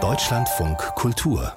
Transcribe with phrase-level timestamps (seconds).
[0.00, 1.52] Deutschlandfunk Kultur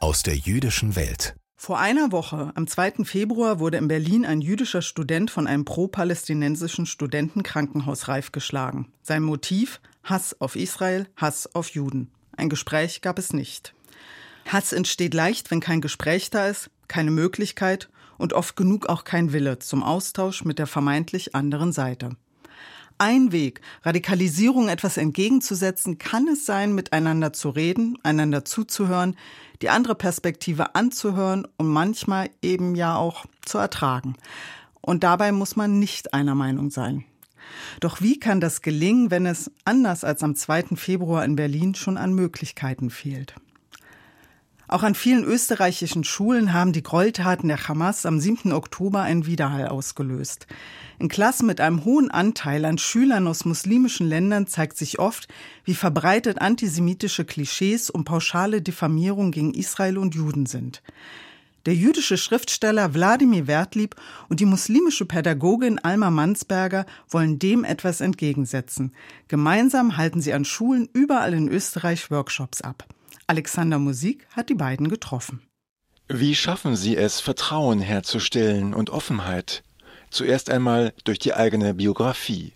[0.00, 1.36] aus der jüdischen Welt.
[1.54, 3.04] Vor einer Woche, am 2.
[3.04, 8.92] Februar, wurde in Berlin ein jüdischer Student von einem pro-palästinensischen Studentenkrankenhaus reif geschlagen.
[9.02, 9.80] Sein Motiv?
[10.02, 12.10] Hass auf Israel, Hass auf Juden.
[12.36, 13.72] Ein Gespräch gab es nicht.
[14.46, 17.88] Hass entsteht leicht, wenn kein Gespräch da ist, keine Möglichkeit
[18.18, 22.16] und oft genug auch kein Wille zum Austausch mit der vermeintlich anderen Seite.
[22.98, 29.16] Ein Weg, Radikalisierung etwas entgegenzusetzen, kann es sein, miteinander zu reden, einander zuzuhören,
[29.62, 34.14] die andere Perspektive anzuhören und manchmal eben ja auch zu ertragen.
[34.80, 37.04] Und dabei muss man nicht einer Meinung sein.
[37.80, 40.76] Doch wie kann das gelingen, wenn es, anders als am 2.
[40.76, 43.34] Februar in Berlin, schon an Möglichkeiten fehlt?
[44.74, 48.52] Auch an vielen österreichischen Schulen haben die Gräueltaten der Hamas am 7.
[48.52, 50.48] Oktober einen Widerhall ausgelöst.
[50.98, 55.28] In Klassen mit einem hohen Anteil an Schülern aus muslimischen Ländern zeigt sich oft,
[55.64, 60.82] wie verbreitet antisemitische Klischees und pauschale Diffamierung gegen Israel und Juden sind.
[61.66, 63.94] Der jüdische Schriftsteller Wladimir Wertlieb
[64.28, 68.92] und die muslimische Pädagogin Alma Mansberger wollen dem etwas entgegensetzen.
[69.28, 72.88] Gemeinsam halten sie an Schulen überall in Österreich Workshops ab.
[73.26, 75.40] Alexander Musik hat die beiden getroffen.
[76.08, 79.62] Wie schaffen Sie es, Vertrauen herzustellen und Offenheit?
[80.10, 82.52] Zuerst einmal durch die eigene Biografie.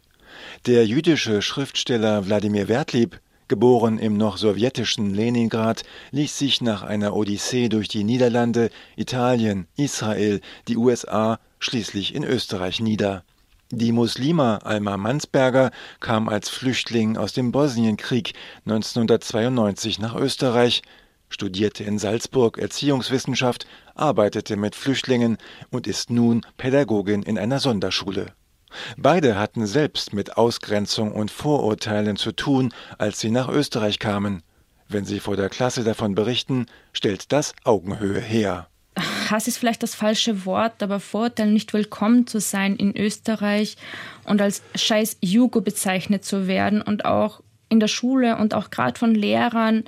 [0.66, 7.70] Der jüdische Schriftsteller Wladimir Wertlieb, geboren im noch sowjetischen Leningrad, ließ sich nach einer Odyssee
[7.70, 13.25] durch die Niederlande, Italien, Israel, die USA schließlich in Österreich nieder.
[13.70, 18.33] Die Muslima Alma Mansberger kam als Flüchtling aus dem Bosnienkrieg
[18.64, 20.80] 1992 nach Österreich,
[21.28, 25.36] studierte in Salzburg Erziehungswissenschaft, arbeitete mit Flüchtlingen
[25.69, 28.33] und ist nun Pädagogin in einer Sonderschule.
[28.97, 34.42] Beide hatten selbst mit Ausgrenzung und Vorurteilen zu tun, als sie nach Österreich kamen.
[34.88, 38.69] Wenn sie vor der Klasse davon berichten, stellt das Augenhöhe her.
[39.30, 43.76] Hass ist vielleicht das falsche Wort, aber Vorurteil nicht willkommen zu sein in Österreich
[44.25, 48.98] und als scheiß Jugo bezeichnet zu werden und auch in der Schule und auch gerade
[48.98, 49.84] von Lehrern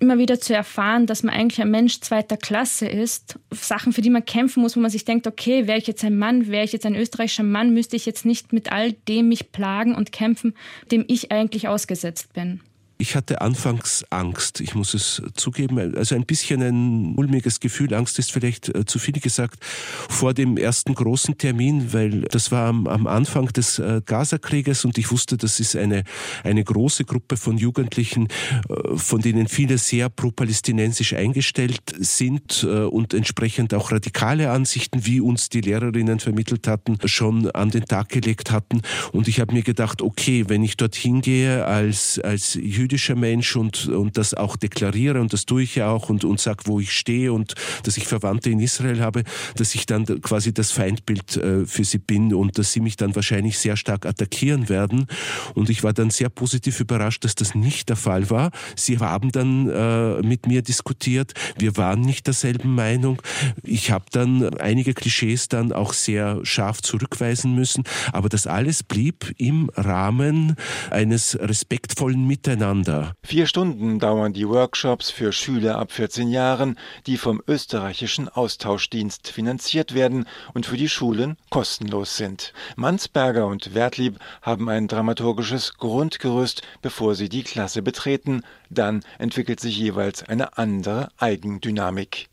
[0.00, 4.10] immer wieder zu erfahren, dass man eigentlich ein Mensch zweiter Klasse ist, Sachen, für die
[4.10, 6.72] man kämpfen muss, wo man sich denkt, okay, wäre ich jetzt ein Mann, wäre ich
[6.72, 10.54] jetzt ein österreichischer Mann, müsste ich jetzt nicht mit all dem mich plagen und kämpfen,
[10.90, 12.60] dem ich eigentlich ausgesetzt bin.
[13.02, 17.94] Ich hatte anfangs Angst, ich muss es zugeben, also ein bisschen ein mulmiges Gefühl.
[17.94, 22.68] Angst ist vielleicht äh, zu viel gesagt vor dem ersten großen Termin, weil das war
[22.68, 26.04] am, am Anfang des äh, Gaza-Krieges und ich wusste, das ist eine,
[26.44, 28.28] eine große Gruppe von Jugendlichen,
[28.68, 35.48] äh, von denen viele sehr pro-palästinensisch eingestellt sind und entsprechend auch radikale Ansichten, wie uns
[35.48, 38.82] die Lehrerinnen vermittelt hatten, schon an den Tag gelegt hatten.
[39.10, 43.56] Und ich habe mir gedacht, okay, wenn ich dorthin gehe als, als jüdischer jüdischer Mensch
[43.56, 46.78] und, und das auch deklariere und das tue ich ja auch und, und sage, wo
[46.78, 47.54] ich stehe und
[47.84, 49.22] dass ich Verwandte in Israel habe,
[49.56, 53.16] dass ich dann quasi das Feindbild äh, für sie bin und dass sie mich dann
[53.16, 55.06] wahrscheinlich sehr stark attackieren werden.
[55.54, 58.50] Und ich war dann sehr positiv überrascht, dass das nicht der Fall war.
[58.76, 61.32] Sie haben dann äh, mit mir diskutiert.
[61.56, 63.22] Wir waren nicht derselben Meinung.
[63.62, 67.84] Ich habe dann einige Klischees dann auch sehr scharf zurückweisen müssen.
[68.12, 70.56] Aber das alles blieb im Rahmen
[70.90, 73.14] eines respektvollen Miteinander miteinander.
[73.22, 79.94] Vier Stunden dauern die Workshops für Schüler ab 14 Jahren, die vom österreichischen Austauschdienst finanziert
[79.94, 82.52] werden und für die Schulen kostenlos sind.
[82.76, 88.42] Mansberger und Wertlieb haben ein dramaturgisches Grundgerüst, bevor sie die Klasse betreten.
[88.70, 92.28] Dann entwickelt sich jeweils eine andere Eigendynamik.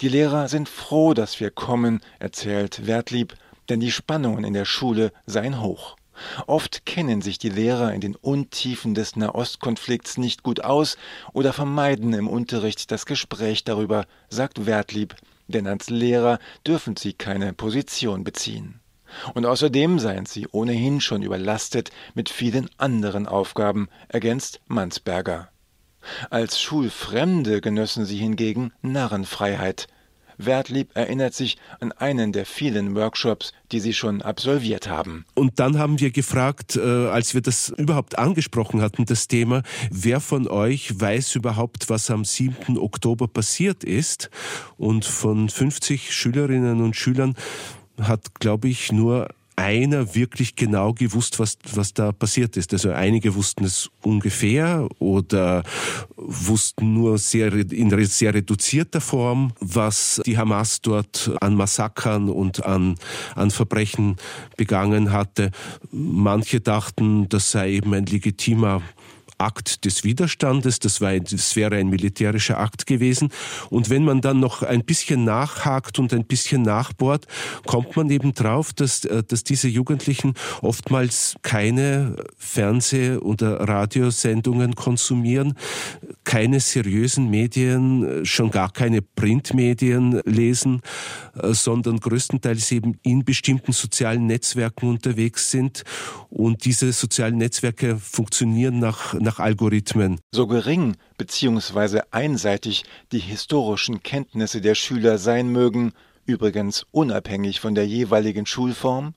[0.00, 3.34] Die Lehrer sind froh, dass wir kommen, erzählt Wertlieb,
[3.68, 5.96] denn die Spannungen in der Schule seien hoch.
[6.46, 10.96] Oft kennen sich die Lehrer in den Untiefen des Nahostkonflikts nicht gut aus
[11.32, 15.16] oder vermeiden im Unterricht das Gespräch darüber, sagt Wertlieb,
[15.48, 18.80] denn als Lehrer dürfen sie keine Position beziehen.
[19.34, 25.48] Und außerdem seien sie ohnehin schon überlastet mit vielen anderen Aufgaben, ergänzt Mansberger.
[26.30, 29.86] Als Schulfremde genössen sie hingegen Narrenfreiheit,
[30.46, 35.24] Wertlieb erinnert sich an einen der vielen Workshops, die sie schon absolviert haben.
[35.34, 40.20] Und dann haben wir gefragt, äh, als wir das überhaupt angesprochen hatten, das Thema, wer
[40.20, 42.78] von euch weiß überhaupt, was am 7.
[42.78, 44.30] Oktober passiert ist?
[44.76, 47.34] Und von 50 Schülerinnen und Schülern
[48.00, 49.28] hat, glaube ich, nur
[49.62, 52.72] einer wirklich genau gewusst, was, was da passiert ist.
[52.72, 55.62] Also einige wussten es ungefähr oder
[56.16, 62.96] wussten nur sehr, in sehr reduzierter Form, was die Hamas dort an Massakern und an,
[63.36, 64.16] an Verbrechen
[64.56, 65.50] begangen hatte.
[65.92, 68.82] Manche dachten, das sei eben ein legitimer
[69.42, 73.30] Akt des Widerstandes, das, war, das wäre ein militärischer Akt gewesen.
[73.70, 77.26] Und wenn man dann noch ein bisschen nachhakt und ein bisschen nachbohrt,
[77.66, 85.54] kommt man eben drauf, dass, äh, dass diese Jugendlichen oftmals keine Fernseh- oder Radiosendungen konsumieren,
[86.24, 90.80] keine seriösen Medien, schon gar keine Printmedien lesen,
[91.40, 95.84] äh, sondern größtenteils eben in bestimmten sozialen Netzwerken unterwegs sind.
[96.30, 100.20] Und diese sozialen Netzwerke funktionieren nach, nach Algorithmen.
[100.34, 102.02] So gering bzw.
[102.10, 105.92] einseitig die historischen Kenntnisse der Schüler sein mögen,
[106.26, 109.14] übrigens unabhängig von der jeweiligen Schulform,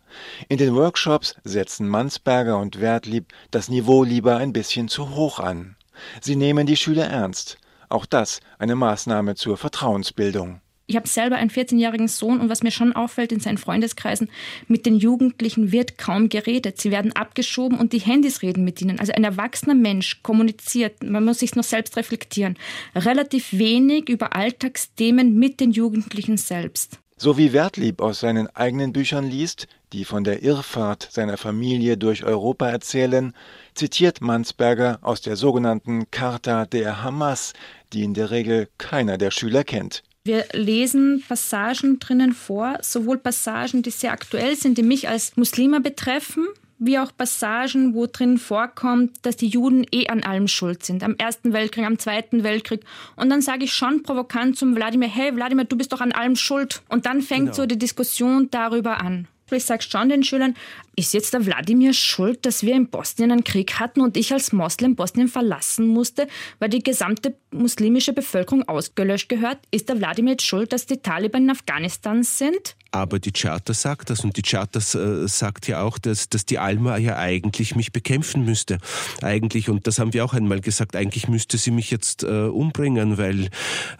[0.47, 5.75] in den Workshops setzen Mansberger und Wertlieb das Niveau lieber ein bisschen zu hoch an.
[6.21, 7.57] Sie nehmen die Schüler ernst.
[7.89, 10.61] Auch das eine Maßnahme zur Vertrauensbildung.
[10.87, 14.29] Ich habe selber einen 14-jährigen Sohn und was mir schon auffällt in seinen Freundeskreisen,
[14.67, 16.79] mit den Jugendlichen wird kaum geredet.
[16.79, 18.99] Sie werden abgeschoben und die Handys reden mit ihnen.
[18.99, 22.55] Also ein erwachsener Mensch kommuniziert, man muss sich noch selbst reflektieren,
[22.95, 26.99] relativ wenig über Alltagsthemen mit den Jugendlichen selbst.
[27.17, 32.25] So wie Wertlieb aus seinen eigenen Büchern liest, die von der Irrfahrt seiner Familie durch
[32.25, 33.33] Europa erzählen,
[33.73, 37.53] zitiert Mansberger aus der sogenannten Charta der Hamas,
[37.93, 40.03] die in der Regel keiner der Schüler kennt.
[40.25, 45.77] Wir lesen Passagen drinnen vor, sowohl Passagen, die sehr aktuell sind, die mich als Muslima
[45.77, 46.47] betreffen,
[46.79, 51.03] wie auch Passagen, wo drin vorkommt, dass die Juden eh an allem schuld sind.
[51.03, 52.81] Am Ersten Weltkrieg, am Zweiten Weltkrieg.
[53.15, 56.35] Und dann sage ich schon provokant zum Wladimir, hey Wladimir, du bist doch an allem
[56.35, 56.81] schuld.
[56.89, 57.53] Und dann fängt genau.
[57.53, 59.27] so die Diskussion darüber an.
[59.51, 60.55] Ich sage schon den Schülern,
[60.95, 64.51] ist jetzt der Wladimir schuld, dass wir in Bosnien einen Krieg hatten und ich als
[64.51, 66.27] Moslem Bosnien verlassen musste,
[66.57, 69.59] weil die gesamte muslimische Bevölkerung ausgelöscht gehört?
[69.69, 72.75] Ist der Wladimir jetzt schuld, dass die Taliban in Afghanistan sind?
[72.95, 76.59] Aber die Charta sagt das und die Charta äh, sagt ja auch, dass, dass die
[76.59, 78.77] Alma ja eigentlich mich bekämpfen müsste.
[79.21, 83.17] Eigentlich, und das haben wir auch einmal gesagt, eigentlich müsste sie mich jetzt äh, umbringen,
[83.17, 83.49] weil,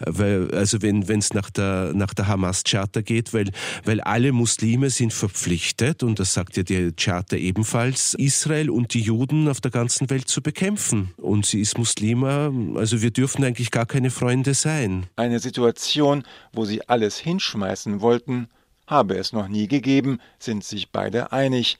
[0.00, 3.50] weil also wenn es nach der, nach der Hamas-Charta geht, weil,
[3.84, 9.02] weil alle Muslime sind verpflichtet, und das sagt ja die Charta ebenfalls, Israel und die
[9.02, 11.12] Juden auf der ganzen Welt zu bekämpfen.
[11.18, 15.04] Und sie ist Muslima, also wir dürfen eigentlich gar keine Freunde sein.
[15.16, 18.48] Eine Situation, wo sie alles hinschmeißen wollten,
[18.86, 21.78] habe es noch nie gegeben, sind sich beide einig.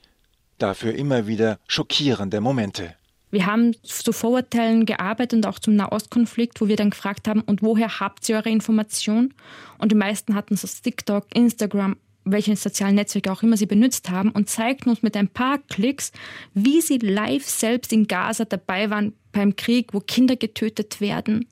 [0.57, 2.95] Dafür immer wieder schockierende Momente.
[3.29, 7.61] Wir haben zu Vorurteilen gearbeitet und auch zum Nahostkonflikt, wo wir dann gefragt haben, und
[7.61, 9.33] woher habt ihr eure Information?
[9.77, 14.31] Und die meisten hatten so TikTok, Instagram, welche sozialen Netzwerke auch immer sie benutzt haben
[14.31, 16.11] und zeigten uns mit ein paar Klicks,
[16.53, 21.47] wie sie live selbst in Gaza dabei waren beim Krieg, wo Kinder getötet werden,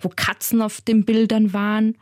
[0.00, 1.96] wo Katzen auf den Bildern waren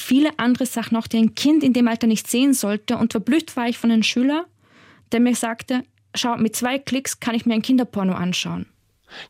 [0.00, 2.96] viele andere Sachen auch, die ein Kind in dem Alter nicht sehen sollte.
[2.96, 4.46] Und verblüfft war ich von einem Schüler,
[5.12, 5.82] der mir sagte,
[6.14, 8.66] schau, mit zwei Klicks kann ich mir ein Kinderporno anschauen.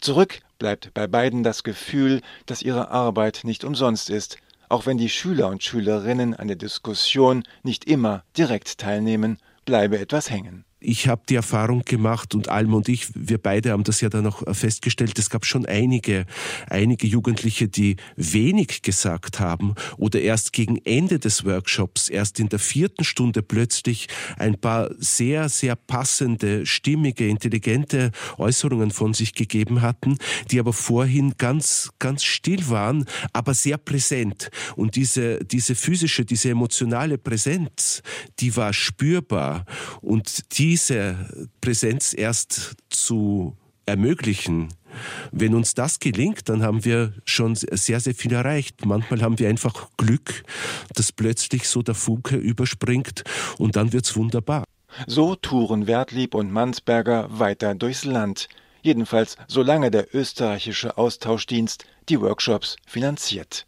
[0.00, 4.36] Zurück bleibt bei beiden das Gefühl, dass ihre Arbeit nicht umsonst ist,
[4.68, 10.30] auch wenn die Schüler und Schülerinnen an der Diskussion nicht immer direkt teilnehmen, bleibe etwas
[10.30, 14.08] hängen ich habe die Erfahrung gemacht und Alma und ich, wir beide haben das ja
[14.08, 16.24] dann auch festgestellt, es gab schon einige,
[16.68, 22.58] einige Jugendliche, die wenig gesagt haben oder erst gegen Ende des Workshops, erst in der
[22.58, 30.16] vierten Stunde plötzlich ein paar sehr, sehr passende, stimmige, intelligente Äußerungen von sich gegeben hatten,
[30.50, 34.50] die aber vorhin ganz, ganz still waren, aber sehr präsent.
[34.76, 38.02] Und diese, diese physische, diese emotionale Präsenz,
[38.38, 39.66] die war spürbar
[40.00, 44.68] und die diese Präsenz erst zu ermöglichen,
[45.32, 48.86] wenn uns das gelingt, dann haben wir schon sehr, sehr viel erreicht.
[48.86, 50.44] Manchmal haben wir einfach Glück,
[50.94, 53.24] dass plötzlich so der Funke überspringt
[53.58, 54.62] und dann wird's wunderbar.
[55.08, 58.48] So touren Wertlieb und Mansberger weiter durchs Land.
[58.80, 63.66] Jedenfalls solange der österreichische Austauschdienst die Workshops finanziert.